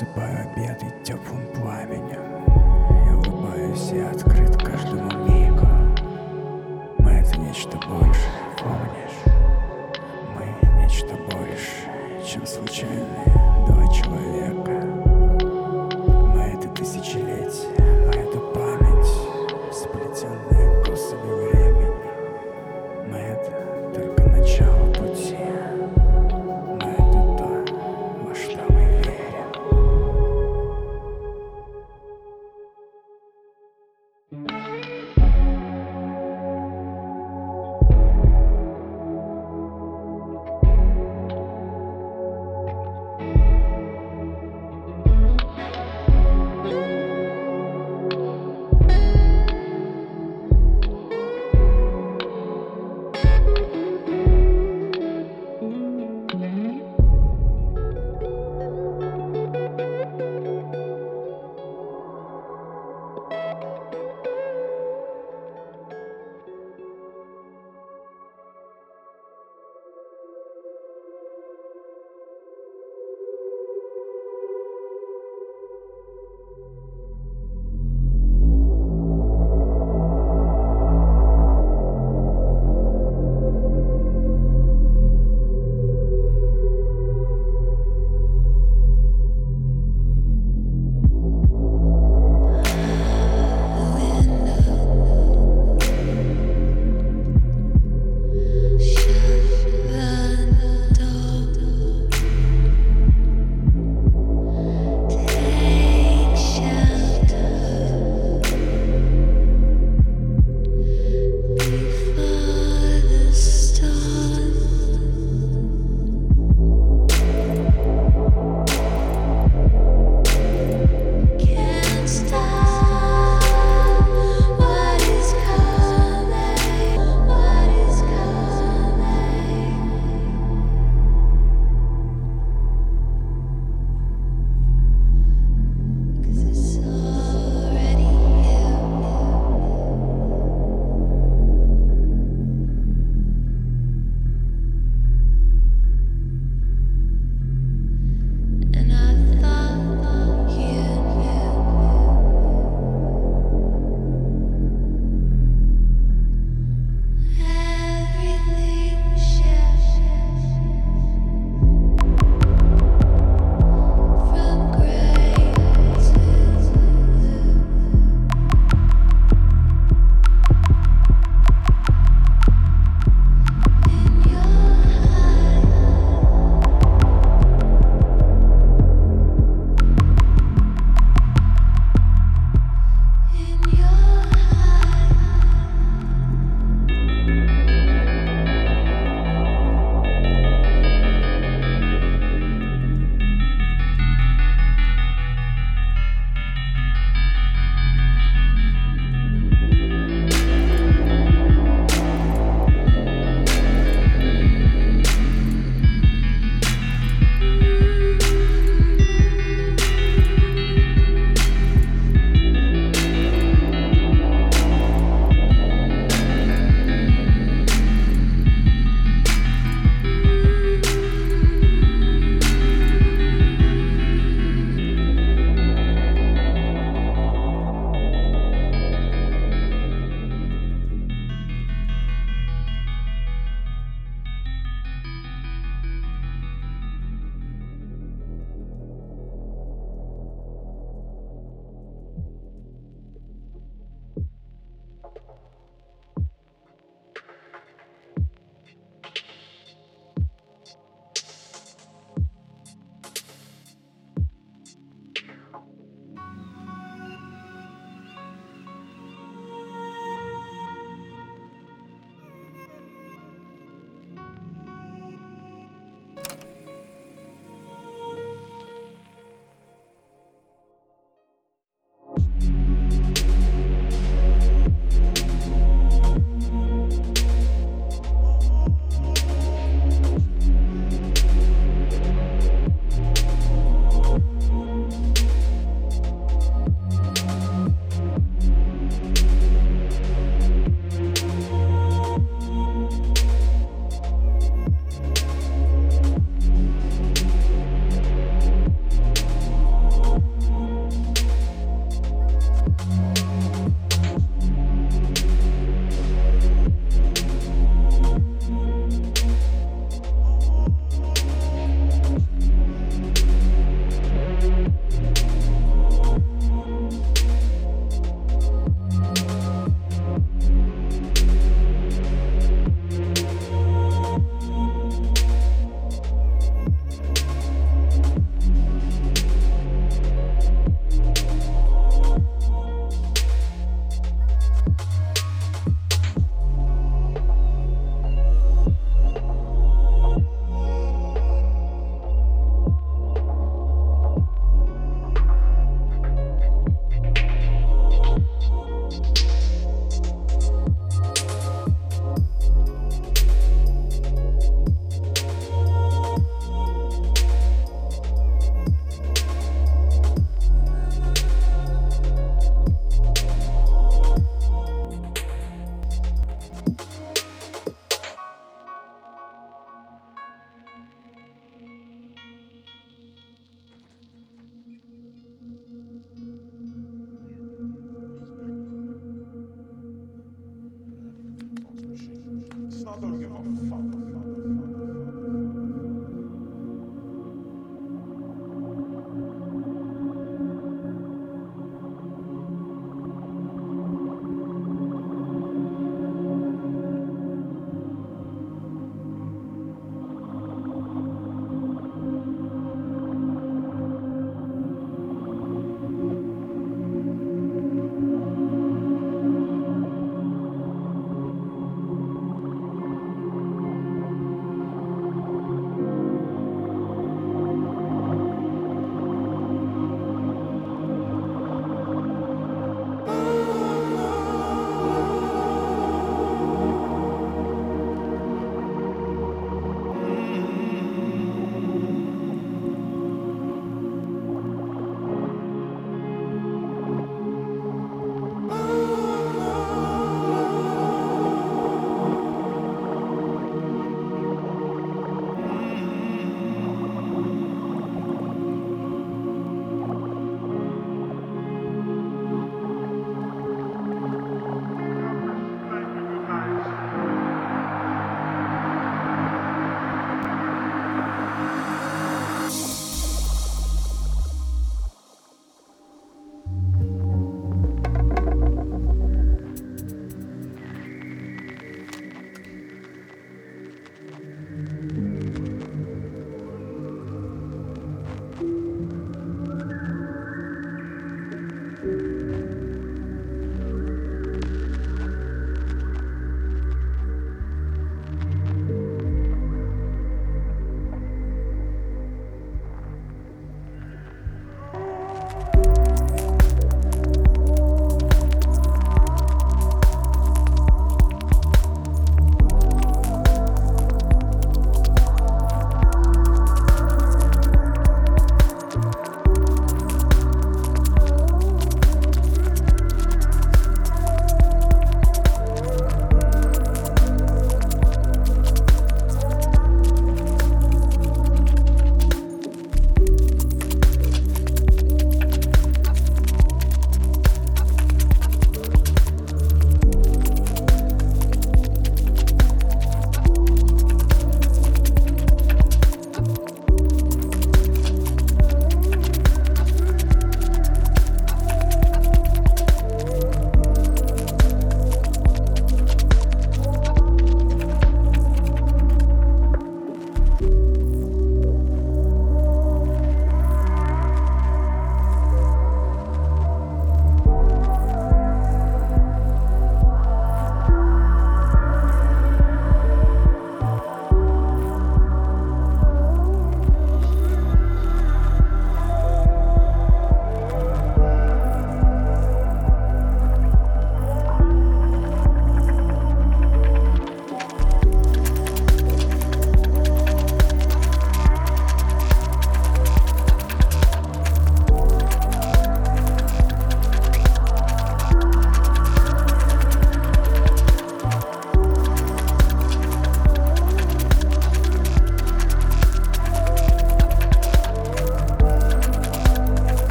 [0.00, 2.22] засыпаю объятый теплым пламенем
[3.06, 4.49] Я улыбаюсь и открыт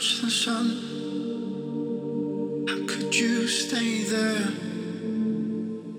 [0.00, 0.66] touch the sun?
[2.66, 4.48] How could you stay there?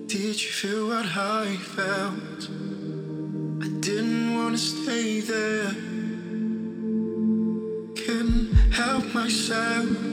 [0.08, 2.48] Did you feel what I felt?
[3.62, 5.70] I didn't want to stay there.
[8.04, 10.11] Couldn't help myself.